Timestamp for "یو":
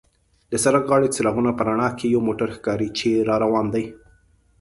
2.13-2.21